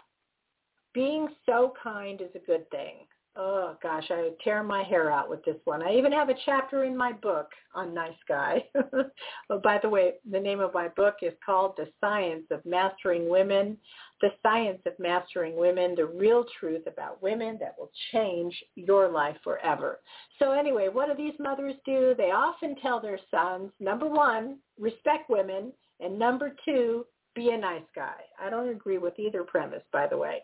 being 0.95 1.27
so 1.45 1.75
kind 1.83 2.21
is 2.21 2.31
a 2.37 2.47
good 2.47 2.71
thing 2.71 2.99
oh 3.37 3.77
gosh, 3.83 4.05
I 4.11 4.31
tear 4.45 4.63
my 4.63 4.83
hair 4.83 5.11
out 5.11 5.31
with 5.31 5.45
this 5.45 5.57
one. 5.65 5.83
I 5.83 5.95
even 5.95 6.13
have 6.13 6.29
a 6.29 6.35
chapter 6.45 6.85
in 6.85 6.97
my 6.97 7.13
book 7.13 7.49
on 7.75 7.95
Nice 7.95 8.13
Guy. 8.29 8.65
oh, 9.51 9.59
by 9.63 9.79
the 9.83 9.89
way, 9.89 10.15
the 10.31 10.41
name 10.41 10.61
of 10.61 10.75
my 10.75 10.89
book 10.89 11.17
is 11.23 11.33
called 11.45 11.75
The 11.77 11.89
Science 12.01 12.45
of 12.51 12.65
Mastering 12.67 13.29
Women. 13.29 13.77
The 14.21 14.31
Science 14.43 14.81
of 14.87 14.93
Mastering 14.99 15.57
Women, 15.57 15.95
the 15.95 16.07
real 16.07 16.45
truth 16.61 16.87
about 16.87 17.23
women 17.23 17.59
that 17.61 17.75
will 17.79 17.91
change 18.13 18.55
your 18.77 19.09
life 19.09 19.37
forever. 19.43 20.01
So 20.39 20.53
anyway, 20.53 20.89
what 20.89 21.09
do 21.09 21.15
these 21.17 21.39
mothers 21.41 21.75
do? 21.85 22.15
They 22.17 22.31
often 22.31 22.77
tell 22.83 23.01
their 23.01 23.19
sons, 23.31 23.71
number 23.81 24.09
one, 24.09 24.59
respect 24.79 25.29
women, 25.29 25.73
and 26.01 26.19
number 26.19 26.55
two, 26.65 27.07
be 27.35 27.51
a 27.51 27.59
nice 27.59 27.83
guy. 27.95 28.15
I 28.41 28.51
don't 28.51 28.69
agree 28.69 28.99
with 28.99 29.19
either 29.19 29.43
premise, 29.43 29.83
by 29.93 30.07
the 30.07 30.19
way. 30.19 30.43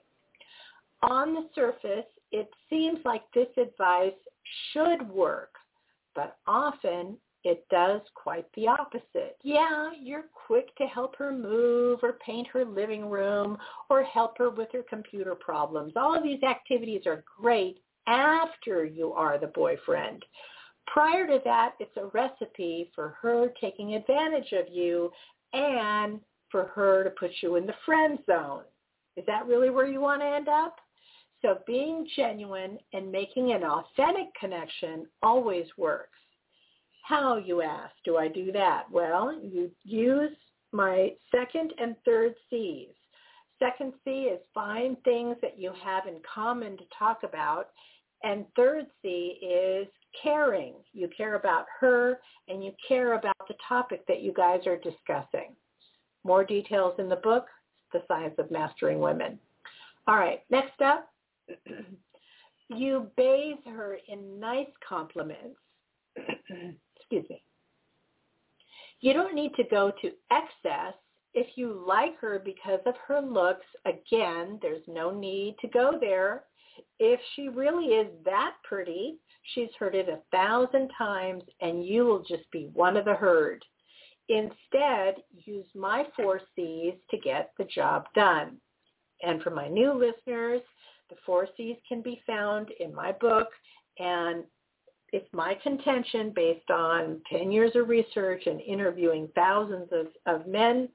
On 1.02 1.34
the 1.34 1.48
surface, 1.54 2.06
it 2.32 2.48
seems 2.68 2.98
like 3.04 3.22
this 3.34 3.48
advice 3.56 4.12
should 4.72 5.08
work, 5.08 5.54
but 6.14 6.36
often 6.46 7.16
it 7.44 7.64
does 7.70 8.00
quite 8.14 8.46
the 8.54 8.66
opposite. 8.66 9.36
Yeah, 9.42 9.90
you're 9.98 10.26
quick 10.46 10.74
to 10.76 10.86
help 10.86 11.16
her 11.16 11.32
move 11.32 12.00
or 12.02 12.18
paint 12.24 12.48
her 12.48 12.64
living 12.64 13.08
room 13.08 13.56
or 13.88 14.02
help 14.02 14.36
her 14.38 14.50
with 14.50 14.68
her 14.72 14.82
computer 14.88 15.34
problems. 15.34 15.92
All 15.96 16.16
of 16.16 16.22
these 16.22 16.42
activities 16.42 17.02
are 17.06 17.24
great 17.40 17.78
after 18.06 18.84
you 18.84 19.12
are 19.12 19.38
the 19.38 19.46
boyfriend. 19.48 20.24
Prior 20.86 21.26
to 21.26 21.40
that, 21.44 21.74
it's 21.80 21.96
a 21.96 22.06
recipe 22.06 22.90
for 22.94 23.16
her 23.20 23.52
taking 23.60 23.94
advantage 23.94 24.52
of 24.52 24.66
you 24.72 25.10
and 25.52 26.20
for 26.50 26.64
her 26.74 27.04
to 27.04 27.10
put 27.10 27.30
you 27.42 27.56
in 27.56 27.66
the 27.66 27.74
friend 27.84 28.18
zone. 28.26 28.62
Is 29.16 29.24
that 29.26 29.46
really 29.46 29.70
where 29.70 29.86
you 29.86 30.00
want 30.00 30.22
to 30.22 30.26
end 30.26 30.48
up? 30.48 30.76
So 31.42 31.58
being 31.66 32.06
genuine 32.16 32.78
and 32.92 33.12
making 33.12 33.52
an 33.52 33.62
authentic 33.62 34.26
connection 34.38 35.06
always 35.22 35.66
works. 35.76 36.18
How, 37.04 37.36
you 37.36 37.62
ask, 37.62 37.92
do 38.04 38.16
I 38.16 38.28
do 38.28 38.52
that? 38.52 38.84
Well, 38.90 39.38
you 39.40 39.70
use 39.84 40.36
my 40.72 41.12
second 41.30 41.72
and 41.80 41.96
third 42.04 42.34
C's. 42.50 42.88
Second 43.58 43.92
C 44.04 44.10
is 44.24 44.40
find 44.52 44.96
things 45.04 45.36
that 45.42 45.58
you 45.58 45.72
have 45.82 46.06
in 46.06 46.16
common 46.32 46.76
to 46.76 46.84
talk 46.96 47.22
about. 47.22 47.70
And 48.24 48.44
third 48.56 48.86
C 49.00 49.38
is 49.40 49.86
caring. 50.22 50.74
You 50.92 51.08
care 51.16 51.36
about 51.36 51.66
her 51.80 52.18
and 52.48 52.64
you 52.64 52.72
care 52.86 53.14
about 53.14 53.36
the 53.46 53.54
topic 53.66 54.04
that 54.08 54.22
you 54.22 54.32
guys 54.32 54.66
are 54.66 54.76
discussing. 54.76 55.54
More 56.24 56.44
details 56.44 56.94
in 56.98 57.08
the 57.08 57.16
book, 57.16 57.46
The 57.92 58.02
Science 58.08 58.34
of 58.38 58.50
Mastering 58.50 58.98
Women. 58.98 59.38
All 60.08 60.16
right, 60.16 60.40
next 60.50 60.80
up, 60.80 61.08
you 62.68 63.10
bathe 63.16 63.56
her 63.66 63.98
in 64.08 64.38
nice 64.38 64.68
compliments. 64.86 65.58
Excuse 66.16 67.28
me. 67.30 67.42
You 69.00 69.12
don't 69.12 69.34
need 69.34 69.54
to 69.54 69.64
go 69.64 69.92
to 70.02 70.10
excess. 70.30 70.94
If 71.34 71.46
you 71.56 71.84
like 71.86 72.18
her 72.20 72.40
because 72.44 72.80
of 72.86 72.94
her 73.06 73.20
looks, 73.20 73.66
again, 73.84 74.58
there's 74.60 74.82
no 74.88 75.10
need 75.10 75.56
to 75.60 75.68
go 75.68 75.98
there. 76.00 76.44
If 76.98 77.20
she 77.34 77.48
really 77.48 77.86
is 77.86 78.08
that 78.24 78.54
pretty, 78.64 79.18
she's 79.54 79.68
heard 79.78 79.94
it 79.94 80.08
a 80.08 80.20
thousand 80.36 80.90
times 80.96 81.44
and 81.60 81.84
you 81.84 82.04
will 82.04 82.24
just 82.24 82.50
be 82.50 82.70
one 82.72 82.96
of 82.96 83.04
the 83.04 83.14
herd. 83.14 83.64
Instead, 84.28 85.22
use 85.44 85.66
my 85.74 86.04
four 86.16 86.40
C's 86.54 86.94
to 87.10 87.18
get 87.18 87.52
the 87.56 87.64
job 87.64 88.06
done. 88.14 88.58
And 89.22 89.42
for 89.42 89.50
my 89.50 89.68
new 89.68 89.92
listeners, 89.92 90.60
The 91.10 91.16
four 91.24 91.48
C's 91.56 91.76
can 91.88 92.02
be 92.02 92.20
found 92.26 92.68
in 92.80 92.94
my 92.94 93.12
book, 93.12 93.48
and 93.98 94.44
it's 95.12 95.28
my 95.32 95.54
contention 95.62 96.32
based 96.34 96.70
on 96.70 97.20
10 97.30 97.50
years 97.50 97.72
of 97.74 97.88
research 97.88 98.42
and 98.46 98.60
interviewing 98.60 99.28
thousands 99.34 99.88
of, 99.92 100.06
of 100.26 100.46
men. 100.46 100.88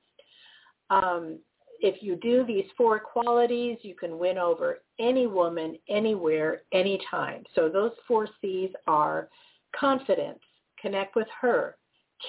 Um, 0.90 1.40
if 1.80 2.02
you 2.02 2.16
do 2.16 2.46
these 2.46 2.66
four 2.78 3.00
qualities, 3.00 3.78
you 3.82 3.96
can 3.96 4.18
win 4.18 4.38
over 4.38 4.80
any 5.00 5.28
woman, 5.28 5.78
anywhere, 5.90 6.62
anytime. 6.72 7.44
So 7.56 7.68
those 7.70 7.92
four 8.08 8.28
C's 8.40 8.70
are 8.88 9.30
confidence, 9.78 10.40
connect 10.80 11.16
with 11.16 11.28
her, 11.42 11.76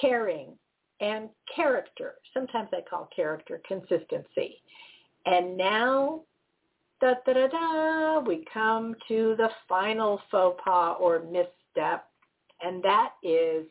caring, 0.01 0.57
and 0.99 1.29
character. 1.55 2.15
Sometimes 2.33 2.69
I 2.73 2.81
call 2.89 3.09
character 3.15 3.61
consistency. 3.67 4.61
And 5.25 5.55
now, 5.55 6.21
da 7.01 7.13
da 7.25 7.33
da 7.33 7.47
da, 7.47 8.19
we 8.19 8.45
come 8.53 8.95
to 9.07 9.35
the 9.37 9.49
final 9.67 10.21
faux 10.31 10.59
pas 10.63 10.95
or 10.99 11.19
misstep, 11.19 12.05
and 12.61 12.83
that 12.83 13.11
is 13.23 13.65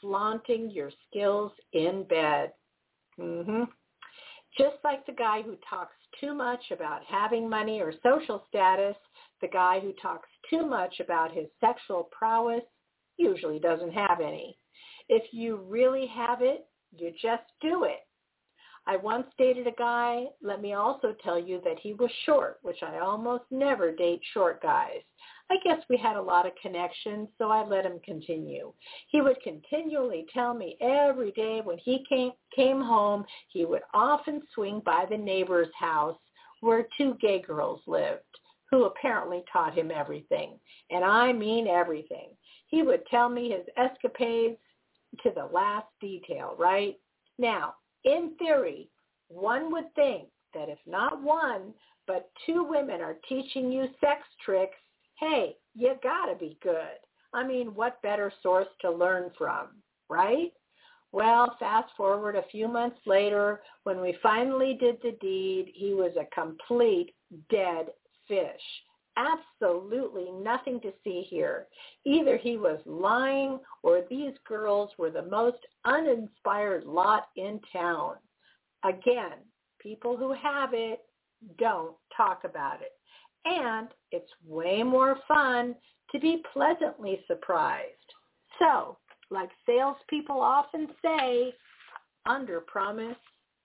flaunting 0.00 0.70
your 0.70 0.90
skills 1.08 1.52
in 1.72 2.04
bed. 2.08 2.52
Mm-hmm. 3.18 3.64
Just 4.58 4.76
like 4.84 5.06
the 5.06 5.12
guy 5.12 5.42
who 5.42 5.56
talks 5.68 5.94
too 6.20 6.34
much 6.34 6.60
about 6.70 7.00
having 7.08 7.48
money 7.48 7.80
or 7.80 7.94
social 8.02 8.44
status, 8.48 8.96
the 9.40 9.48
guy 9.48 9.80
who 9.80 9.92
talks 10.02 10.28
too 10.50 10.66
much 10.66 11.00
about 11.00 11.32
his 11.32 11.46
sexual 11.60 12.08
prowess 12.12 12.62
usually 13.16 13.58
doesn't 13.58 13.92
have 13.92 14.20
any. 14.20 14.58
If 15.08 15.32
you 15.32 15.56
really 15.68 16.06
have 16.06 16.42
it, 16.42 16.66
you 16.96 17.12
just 17.20 17.44
do 17.60 17.84
it. 17.84 18.06
I 18.86 18.96
once 18.96 19.26
dated 19.38 19.66
a 19.66 19.72
guy. 19.72 20.26
Let 20.42 20.60
me 20.60 20.72
also 20.72 21.14
tell 21.22 21.38
you 21.38 21.60
that 21.64 21.78
he 21.78 21.92
was 21.92 22.10
short, 22.24 22.58
which 22.62 22.82
I 22.82 22.98
almost 22.98 23.44
never 23.50 23.92
date 23.92 24.20
short 24.32 24.60
guys. 24.60 25.02
I 25.50 25.56
guess 25.62 25.82
we 25.88 25.96
had 25.96 26.16
a 26.16 26.22
lot 26.22 26.46
of 26.46 26.52
connections, 26.60 27.28
so 27.38 27.50
I 27.50 27.64
let 27.64 27.84
him 27.84 28.00
continue. 28.04 28.72
He 29.08 29.20
would 29.20 29.40
continually 29.42 30.26
tell 30.32 30.54
me 30.54 30.76
every 30.80 31.30
day 31.32 31.60
when 31.62 31.78
he 31.78 32.04
came 32.08 32.32
came 32.56 32.80
home, 32.80 33.24
he 33.48 33.64
would 33.64 33.82
often 33.94 34.42
swing 34.54 34.82
by 34.84 35.04
the 35.08 35.16
neighbor's 35.16 35.72
house 35.78 36.18
where 36.60 36.86
two 36.96 37.16
gay 37.20 37.40
girls 37.40 37.80
lived, 37.86 38.22
who 38.70 38.84
apparently 38.84 39.44
taught 39.52 39.74
him 39.74 39.90
everything. 39.90 40.58
And 40.90 41.04
I 41.04 41.32
mean 41.32 41.66
everything. 41.66 42.30
He 42.66 42.82
would 42.82 43.06
tell 43.06 43.28
me 43.28 43.50
his 43.50 43.66
escapades 43.76 44.58
to 45.22 45.30
the 45.34 45.44
last 45.52 45.88
detail, 46.00 46.56
right? 46.58 46.98
Now, 47.38 47.74
in 48.04 48.32
theory, 48.38 48.88
one 49.28 49.72
would 49.72 49.94
think 49.94 50.28
that 50.54 50.68
if 50.68 50.78
not 50.86 51.22
one, 51.22 51.72
but 52.06 52.30
two 52.46 52.64
women 52.64 53.00
are 53.00 53.16
teaching 53.28 53.70
you 53.70 53.86
sex 54.00 54.22
tricks, 54.44 54.76
hey, 55.18 55.56
you 55.74 55.94
gotta 56.02 56.34
be 56.34 56.58
good. 56.62 56.98
I 57.32 57.46
mean, 57.46 57.68
what 57.74 58.02
better 58.02 58.32
source 58.42 58.68
to 58.80 58.90
learn 58.90 59.30
from, 59.38 59.68
right? 60.08 60.52
Well, 61.12 61.56
fast 61.58 61.90
forward 61.96 62.36
a 62.36 62.48
few 62.50 62.68
months 62.68 62.98
later, 63.06 63.60
when 63.84 64.00
we 64.00 64.16
finally 64.22 64.76
did 64.80 64.96
the 65.02 65.16
deed, 65.20 65.70
he 65.74 65.92
was 65.94 66.12
a 66.16 66.34
complete 66.34 67.14
dead 67.50 67.86
fish. 68.26 68.62
Absolutely 69.16 70.30
nothing 70.30 70.80
to 70.80 70.92
see 71.04 71.26
here. 71.28 71.66
Either 72.06 72.36
he 72.36 72.56
was 72.56 72.80
lying 72.86 73.58
or 73.82 74.02
these 74.08 74.32
girls 74.46 74.90
were 74.98 75.10
the 75.10 75.22
most 75.22 75.58
uninspired 75.84 76.84
lot 76.84 77.28
in 77.36 77.60
town. 77.72 78.14
Again, 78.84 79.38
people 79.80 80.16
who 80.16 80.32
have 80.32 80.70
it 80.72 81.00
don't 81.58 81.94
talk 82.16 82.42
about 82.44 82.80
it. 82.80 82.92
And 83.44 83.88
it's 84.12 84.30
way 84.46 84.82
more 84.82 85.18
fun 85.28 85.74
to 86.12 86.20
be 86.20 86.42
pleasantly 86.52 87.20
surprised. 87.26 87.88
So, 88.58 88.96
like 89.30 89.50
salespeople 89.66 90.40
often 90.40 90.88
say, 91.04 91.52
under 92.26 92.60
promise 92.60 93.16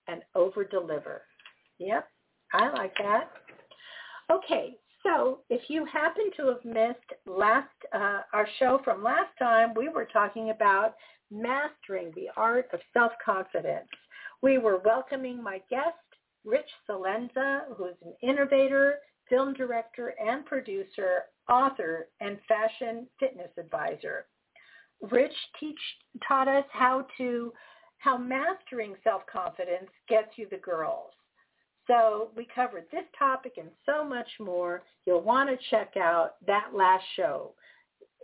and 0.08 0.22
over 0.34 0.64
deliver. 0.64 1.22
Yep, 1.78 2.08
I 2.52 2.70
like 2.70 2.96
that. 2.98 3.30
Okay, 4.30 4.76
so 5.08 5.40
if 5.48 5.62
you 5.68 5.84
happen 5.86 6.30
to 6.36 6.46
have 6.48 6.64
missed 6.64 7.12
last 7.26 7.68
uh, 7.94 8.20
our 8.32 8.46
show 8.58 8.80
from 8.84 9.02
last 9.02 9.30
time, 9.38 9.72
we 9.74 9.88
were 9.88 10.06
talking 10.12 10.50
about 10.50 10.94
mastering 11.30 12.12
the 12.14 12.28
art 12.36 12.68
of 12.72 12.80
self-confidence. 12.92 13.88
We 14.42 14.58
were 14.58 14.82
welcoming 14.84 15.42
my 15.42 15.60
guest, 15.70 15.96
Rich 16.44 16.68
Salenza, 16.88 17.62
who 17.76 17.86
is 17.86 17.96
an 18.04 18.14
innovator, 18.22 18.96
film 19.28 19.54
director 19.54 20.14
and 20.24 20.44
producer, 20.44 21.24
author, 21.48 22.08
and 22.20 22.38
fashion 22.46 23.06
fitness 23.18 23.50
advisor. 23.58 24.26
Rich 25.10 25.34
teach, 25.58 25.78
taught 26.26 26.48
us 26.48 26.64
how 26.72 27.06
to 27.18 27.52
how 27.98 28.16
mastering 28.16 28.94
self-confidence 29.02 29.90
gets 30.08 30.28
you 30.36 30.46
the 30.50 30.56
girls. 30.58 31.10
So 31.88 32.28
we 32.36 32.46
covered 32.54 32.84
this 32.92 33.04
topic 33.18 33.54
and 33.56 33.70
so 33.84 34.04
much 34.04 34.28
more. 34.38 34.82
You'll 35.06 35.22
want 35.22 35.48
to 35.48 35.56
check 35.70 35.96
out 35.96 36.34
that 36.46 36.68
last 36.74 37.04
show. 37.16 37.54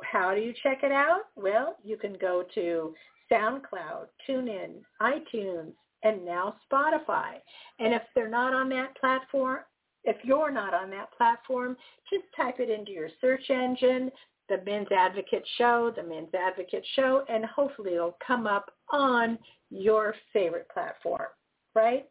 How 0.03 0.35
do 0.35 0.40
you 0.40 0.53
check 0.62 0.81
it 0.83 0.92
out? 0.92 1.22
Well, 1.35 1.77
you 1.83 1.96
can 1.96 2.16
go 2.20 2.44
to 2.55 2.94
SoundCloud, 3.33 4.07
TuneIn, 4.29 4.83
iTunes, 5.00 5.72
and 6.03 6.24
now 6.24 6.57
Spotify. 6.70 7.37
And 7.79 7.94
if 7.94 8.03
they're 8.14 8.29
not 8.29 8.53
on 8.53 8.68
that 8.68 8.96
platform, 8.98 9.61
if 10.05 10.16
you're 10.22 10.50
not 10.50 10.74
on 10.74 10.90
that 10.90 11.09
platform, 11.16 11.77
just 12.12 12.24
type 12.37 12.61
it 12.61 12.68
into 12.68 12.92
your 12.92 13.09
search 13.20 13.48
engine, 13.48 14.11
the 14.50 14.61
Men's 14.66 14.88
Advocate 14.94 15.44
Show, 15.57 15.92
the 15.96 16.03
Men's 16.03 16.35
Advocate 16.35 16.85
Show, 16.94 17.24
and 17.31 17.46
hopefully 17.46 17.94
it'll 17.94 18.18
come 18.27 18.46
up 18.46 18.70
on 18.92 19.38
your 19.70 20.14
favorite 20.35 20.68
platform, 20.68 21.29
right? 21.74 22.07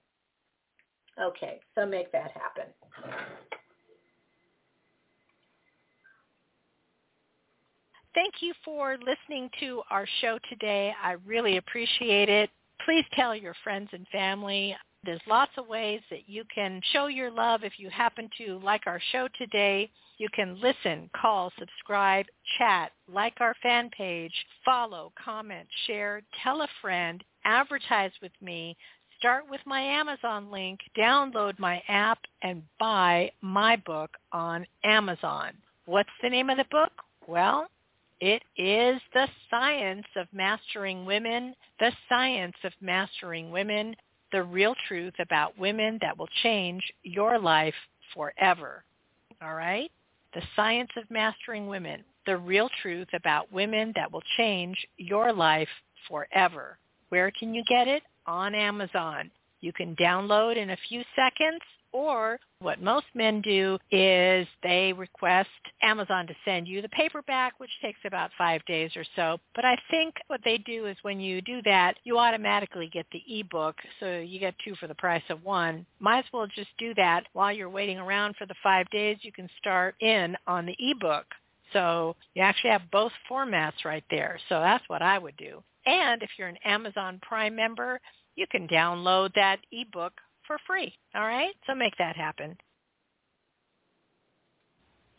Okay, 1.21 1.60
so 1.76 1.86
make 1.86 2.12
that 2.12 2.32
happen. 2.32 2.65
Thank 8.13 8.36
you 8.41 8.54
for 8.63 8.97
listening 8.97 9.49
to 9.60 9.82
our 9.89 10.06
show 10.21 10.38
today. 10.49 10.93
I 11.04 11.13
really 11.26 11.58
appreciate 11.58 12.30
it. 12.30 12.49
Please 12.86 13.06
tell 13.15 13.36
your 13.36 13.56
friends 13.63 13.89
and 13.91 14.08
family. 14.10 14.76
There's 15.04 15.21
lots 15.28 15.52
of 15.58 15.67
ways 15.67 16.02
that 16.12 16.30
you 16.30 16.43
can 16.54 16.80
show 16.93 17.08
your 17.08 17.32
love 17.32 17.63
if 17.63 17.73
you 17.78 17.89
happen 17.89 18.30
to 18.38 18.60
like 18.63 18.84
our 18.86 19.02
show 19.12 19.28
today. 19.38 19.89
You 20.17 20.30
can 20.34 20.62
listen, 20.62 21.10
call, 21.19 21.52
subscribe, 21.58 22.26
chat, 22.58 22.91
like 23.12 23.34
our 23.41 23.56
fan 23.63 23.89
page, 23.97 24.34
follow, 24.63 25.12
comment, 25.23 25.67
share, 25.88 26.21
tell 26.43 26.62
a 26.62 26.67
friend, 26.82 27.23
advertise 27.45 28.12
with 28.21 28.32
me, 28.41 28.78
start 29.24 29.46
with 29.50 29.62
my 29.66 29.80
Amazon 29.80 30.52
link, 30.52 30.82
download 30.98 31.58
my 31.58 31.82
app, 31.88 32.20
and 32.42 32.62
buy 32.78 33.32
my 33.40 33.78
book 33.86 34.10
on 34.34 34.68
Amazon. 34.84 35.54
What's 35.86 36.10
the 36.22 36.30
name 36.30 36.50
of 36.50 36.58
the 36.58 36.66
book? 36.70 36.92
Well, 37.26 37.68
it 38.20 38.44
is 38.58 39.00
The 39.14 39.30
Science 39.50 40.06
of 40.18 40.28
Mastering 40.34 41.06
Women, 41.06 41.56
The 41.80 41.94
Science 42.10 42.56
of 42.66 42.74
Mastering 42.82 43.50
Women, 43.50 43.96
the 44.34 44.44
real 44.44 44.76
truth 44.90 45.14
about 45.20 45.58
women 45.58 46.00
that 46.02 46.18
will 46.18 46.30
change 46.42 46.84
your 47.04 47.40
life 47.40 47.76
forever. 48.14 48.84
All 49.42 49.56
right? 49.56 49.90
The 50.34 50.42
Science 50.54 50.92
of 50.98 51.10
Mastering 51.10 51.68
Women, 51.68 52.04
the 52.26 52.36
real 52.36 52.68
truth 52.82 53.08
about 53.14 53.50
women 53.54 53.94
that 53.96 54.12
will 54.12 54.24
change 54.36 54.76
your 54.98 55.32
life 55.32 55.70
forever. 56.10 56.78
Where 57.08 57.32
can 57.32 57.54
you 57.54 57.64
get 57.70 57.88
it? 57.88 58.04
On 58.26 58.56
Amazon. 58.56 59.32
You 59.62 59.74
can 59.74 59.96
download 59.96 60.58
in 60.58 60.72
a 60.72 60.78
few 60.90 61.04
seconds 61.16 61.62
or 61.94 62.40
what 62.60 62.82
most 62.82 63.06
men 63.14 63.40
do 63.42 63.78
is 63.92 64.48
they 64.64 64.94
request 64.94 65.50
Amazon 65.82 66.28
to 66.28 66.34
send 66.44 66.68
you 66.68 66.82
the 66.82 66.90
paperback, 66.90 67.60
which 67.60 67.70
takes 67.82 68.00
about 68.04 68.32
five 68.38 68.66
days 68.66 68.92
or 68.96 69.06
so. 69.16 69.38
But 69.56 69.64
I 69.64 69.78
think 69.92 70.16
what 70.28 70.42
they 70.44 70.58
do 70.58 70.88
is 70.88 70.98
when 71.04 71.20
you 71.20 71.42
do 71.42 71.62
that, 71.64 71.96
you 72.04 72.18
automatically 72.18 72.90
get 72.92 73.06
the 73.12 73.24
ebook, 73.40 73.76
so 74.00 74.20
you 74.20 74.40
get 74.40 74.56
two 74.66 74.76
for 74.76 74.88
the 74.88 74.96
price 74.96 75.24
of 75.30 75.44
one. 75.44 75.86
Might 76.00 76.20
as 76.20 76.26
well 76.34 76.48
just 76.48 76.76
do 76.78 76.94
that 76.96 77.26
while 77.34 77.54
you're 77.54 77.70
waiting 77.70 78.00
around 78.00 78.36
for 78.38 78.48
the 78.48 78.56
five 78.64 78.90
days. 78.90 79.18
You 79.22 79.32
can 79.32 79.50
start 79.60 79.96
in 80.02 80.36
on 80.48 80.66
the 80.66 80.76
ebook. 80.80 81.26
So 81.74 82.16
you 82.34 82.42
actually 82.42 82.72
have 82.72 82.92
both 82.92 83.12
formats 83.30 83.86
right 83.86 84.04
there. 84.10 84.40
So 84.50 84.60
that's 84.60 84.88
what 84.88 85.02
I 85.02 85.18
would 85.18 85.38
do. 85.38 85.64
And 85.86 86.22
if 86.24 86.30
you're 86.38 86.48
an 86.48 86.58
Amazon 86.65 87.19
Prime 87.22 87.56
member, 87.56 88.00
you 88.36 88.46
can 88.50 88.67
download 88.67 89.34
that 89.36 89.60
ebook 89.72 90.13
for 90.48 90.58
free. 90.65 90.93
All 91.15 91.24
right? 91.24 91.54
So 91.67 91.76
make 91.76 91.98
that 91.98 92.15
happen. 92.15 92.58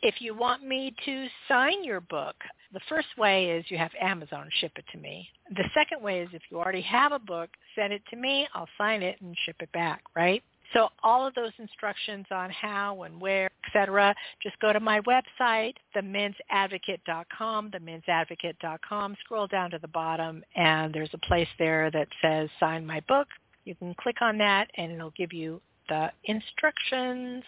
If 0.03 0.16
you 0.20 0.35
want 0.35 0.62
me 0.62 0.94
to 1.07 1.27
sign 1.48 1.83
your 1.83 2.00
book, 2.03 2.37
the 2.72 2.81
first 2.88 3.09
way 3.16 3.50
is 3.53 3.64
you 3.68 3.79
have 3.79 3.92
Amazon 3.98 4.50
ship 4.61 4.72
it 4.77 4.85
to 4.92 4.98
me. 4.98 5.27
The 5.50 5.64
second 5.72 6.03
way 6.03 6.20
is 6.20 6.29
if 6.33 6.42
you 6.50 6.59
already 6.59 6.83
have 6.83 7.12
a 7.12 7.18
book, 7.18 7.48
send 7.74 7.92
it 7.92 8.03
to 8.11 8.16
me. 8.16 8.46
I'll 8.53 8.68
sign 8.77 9.03
it 9.03 9.20
and 9.22 9.35
ship 9.46 9.57
it 9.61 9.72
back, 9.72 10.03
right? 10.14 10.42
So 10.72 10.88
all 11.03 11.27
of 11.27 11.35
those 11.35 11.53
instructions 11.59 12.27
on 12.31 12.50
how 12.50 13.03
and 13.03 13.20
where, 13.20 13.50
etc., 13.66 14.14
just 14.42 14.59
go 14.61 14.72
to 14.72 14.81
my 14.81 15.00
website, 15.00 15.74
themensadvocate.com, 15.94 17.70
themensadvocate.com, 17.70 19.16
scroll 19.24 19.46
down 19.46 19.70
to 19.70 19.79
the 19.79 19.88
bottom, 19.88 20.42
and 20.57 20.94
there's 20.94 21.11
a 21.12 21.27
place 21.27 21.48
there 21.59 21.90
that 21.90 22.09
says 22.22 22.48
sign 22.59 22.85
my 22.87 23.00
book. 23.09 23.29
You 23.64 23.74
can 23.74 23.94
click 24.00 24.16
on 24.20 24.38
that, 24.38 24.68
and 24.77 24.92
it'll 24.92 25.12
give 25.16 25.33
you 25.33 25.61
the 25.88 26.11
instructions 26.24 27.44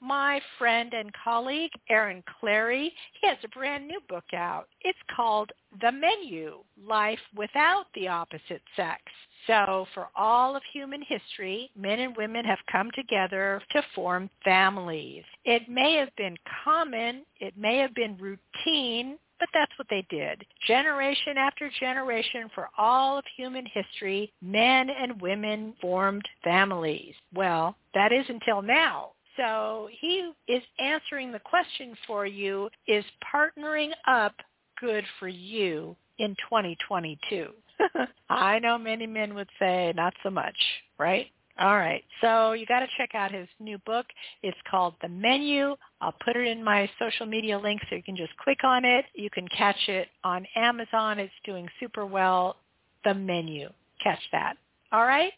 my 0.00 0.40
friend 0.58 0.94
and 0.94 1.12
colleague, 1.12 1.72
Aaron 1.90 2.22
Clarey, 2.42 2.90
he 3.20 3.28
has 3.28 3.36
a 3.44 3.48
brand 3.48 3.86
new 3.86 4.00
book 4.08 4.24
out. 4.34 4.68
It's 4.80 4.98
called 5.14 5.52
The 5.82 5.92
Menu, 5.92 6.60
Life 6.82 7.20
Without 7.36 7.84
the 7.94 8.08
Opposite 8.08 8.62
Sex. 8.76 9.02
So 9.46 9.86
for 9.94 10.08
all 10.16 10.56
of 10.56 10.62
human 10.72 11.02
history, 11.02 11.70
men 11.76 12.00
and 12.00 12.16
women 12.16 12.44
have 12.44 12.58
come 12.70 12.90
together 12.94 13.62
to 13.72 13.82
form 13.94 14.30
families. 14.44 15.24
It 15.44 15.68
may 15.68 15.94
have 15.96 16.14
been 16.16 16.36
common, 16.64 17.24
it 17.40 17.56
may 17.56 17.78
have 17.78 17.94
been 17.94 18.16
routine, 18.18 19.18
but 19.38 19.48
that's 19.54 19.72
what 19.78 19.88
they 19.88 20.06
did. 20.10 20.44
Generation 20.66 21.38
after 21.38 21.70
generation 21.80 22.50
for 22.54 22.68
all 22.76 23.18
of 23.18 23.24
human 23.36 23.66
history, 23.66 24.30
men 24.42 24.90
and 24.90 25.20
women 25.20 25.74
formed 25.80 26.28
families. 26.44 27.14
Well, 27.34 27.74
that 27.94 28.12
is 28.12 28.26
until 28.28 28.60
now. 28.60 29.12
So 29.36 29.88
he 29.98 30.32
is 30.48 30.62
answering 30.78 31.32
the 31.32 31.38
question 31.38 31.94
for 32.06 32.26
you, 32.26 32.68
is 32.86 33.04
partnering 33.34 33.92
up 34.06 34.34
good 34.78 35.04
for 35.18 35.28
you 35.28 35.96
in 36.18 36.30
2022? 36.48 37.48
I 38.30 38.58
know 38.58 38.78
many 38.78 39.06
men 39.06 39.34
would 39.34 39.48
say 39.58 39.92
not 39.96 40.14
so 40.22 40.30
much, 40.30 40.56
right? 40.98 41.26
All 41.58 41.76
right. 41.76 42.02
So 42.22 42.52
you 42.52 42.64
got 42.64 42.80
to 42.80 42.86
check 42.96 43.14
out 43.14 43.30
his 43.32 43.46
new 43.58 43.76
book. 43.78 44.06
It's 44.42 44.56
called 44.70 44.94
The 45.02 45.08
Menu. 45.08 45.76
I'll 46.00 46.14
put 46.24 46.36
it 46.36 46.46
in 46.46 46.64
my 46.64 46.88
social 46.98 47.26
media 47.26 47.58
link 47.58 47.82
so 47.88 47.96
you 47.96 48.02
can 48.02 48.16
just 48.16 48.34
click 48.38 48.64
on 48.64 48.86
it. 48.86 49.04
You 49.14 49.28
can 49.28 49.46
catch 49.48 49.88
it 49.88 50.08
on 50.24 50.46
Amazon. 50.56 51.18
It's 51.18 51.32
doing 51.44 51.68
super 51.78 52.06
well. 52.06 52.56
The 53.04 53.12
Menu. 53.12 53.68
Catch 54.02 54.20
that. 54.32 54.54
All 54.90 55.04
right? 55.04 55.32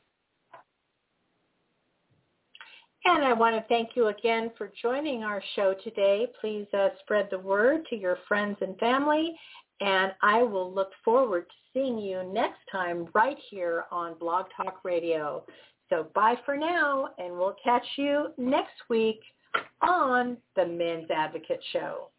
And 3.05 3.25
I 3.25 3.33
want 3.33 3.57
to 3.57 3.65
thank 3.69 3.91
you 3.97 4.07
again 4.09 4.53
for 4.57 4.71
joining 4.81 5.25
our 5.25 5.43
show 5.57 5.75
today. 5.83 6.29
Please 6.41 6.67
uh, 6.73 6.91
spread 7.01 7.27
the 7.33 7.39
word 7.39 7.85
to 7.91 7.97
your 7.97 8.19
friends 8.29 8.57
and 8.61 8.79
family. 8.79 9.35
And 9.83 10.13
I 10.23 10.45
will 10.45 10.73
look 10.73 10.91
forward 11.05 11.47
to 11.49 11.55
seeing 11.75 11.99
you 11.99 12.23
next 12.33 12.61
time 12.71 13.09
right 13.15 13.37
here 13.51 13.87
on 13.91 14.15
Blog 14.21 14.47
Talk 14.57 14.85
Radio. 14.85 15.45
So 15.91 16.07
bye 16.15 16.37
for 16.45 16.57
now, 16.57 17.09
and 17.19 17.37
we'll 17.37 17.57
catch 17.63 17.85
you 17.97 18.29
next 18.39 18.75
week 18.89 19.19
on 19.81 20.37
the 20.55 20.65
Men's 20.65 21.11
Advocate 21.11 21.61
Show. 21.73 22.12